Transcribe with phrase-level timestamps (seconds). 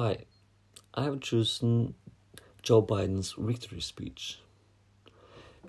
[0.00, 0.26] Hi,
[0.94, 1.96] I have chosen
[2.62, 4.38] Joe Biden's victory speech.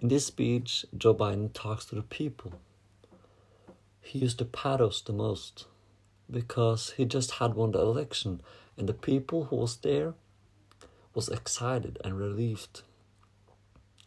[0.04, 2.54] In this speech, Joe Biden talks to the people.
[4.02, 5.65] He used the pathos the most
[6.29, 8.42] because he just had won the election
[8.78, 10.14] and the people who was there
[11.16, 12.84] was excited and relieved.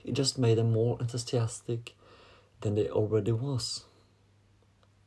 [0.05, 1.97] He just made them more enthusiastic
[2.61, 3.87] than they already was.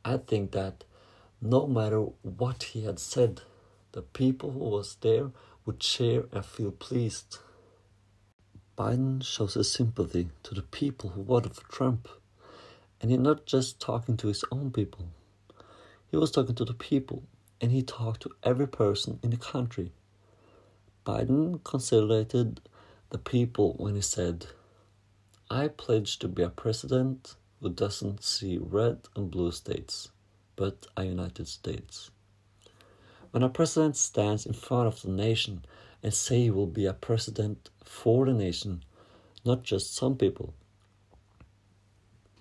[0.04, 0.84] I think that
[1.40, 3.40] no matter what he had said,
[3.92, 5.30] the people who was there
[5.64, 7.38] would cheer and feel pleased.
[8.76, 12.08] Biden shows his sympathy to the people who voted for Trump.
[13.00, 15.06] And he's not just talking to his own people.
[16.10, 17.22] He was talking to the people
[17.60, 19.92] and he talked to every person in the country.
[21.04, 22.60] Biden conciliated
[23.10, 24.46] the people when he said,
[25.50, 30.10] I pledge to be a president who doesn't see red and blue states,
[30.56, 32.10] but a United States.
[33.36, 35.66] When a president stands in front of the nation
[36.02, 38.82] and say he will be a president for the nation,
[39.44, 40.54] not just some people,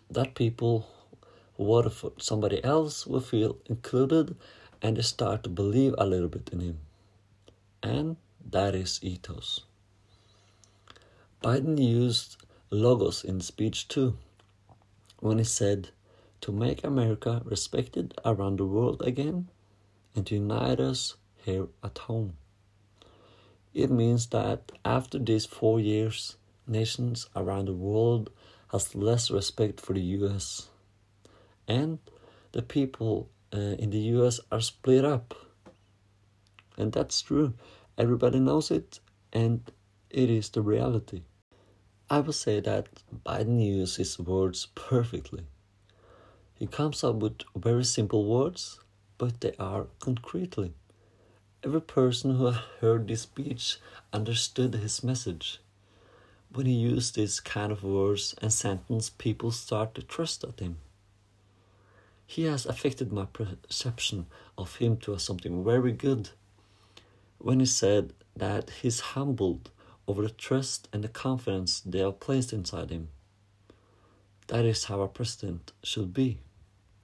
[0.10, 0.88] that people
[1.58, 4.38] who voted for somebody else will feel included
[4.82, 6.80] and they start to believe a little bit in him.
[7.84, 8.16] And
[8.50, 9.66] that is ethos.
[11.44, 12.38] Biden used
[12.70, 14.18] logos in speech too
[15.20, 15.90] when he said
[16.40, 19.50] to make America respected around the world again
[20.16, 22.38] and unite us here at home.
[23.74, 28.32] It means that after these four years, nations around the world
[28.72, 30.70] has less respect for the US.
[31.68, 32.00] And
[32.54, 35.34] the people uh, in the US are split up.
[36.78, 37.54] And that's true.
[37.98, 39.00] Everybody knows it,
[39.32, 39.62] and
[40.10, 41.24] it is the reality.
[42.10, 42.88] I would say that
[43.26, 45.46] Biden uses words perfectly.
[46.54, 48.80] He comes up with very simple words
[49.18, 50.74] but they are concretely.
[51.64, 53.78] Every person who heard this speech
[54.14, 55.60] understood his message.
[56.52, 60.78] When he used these kind of words and sentences, people start to trust at him.
[62.28, 64.28] He has affected my perception
[64.58, 66.30] of him to something very good.
[67.40, 69.70] When he said that he's humbled
[70.08, 73.10] over the trust and the confidence they have placed inside him.
[74.48, 76.38] That is how a president should be.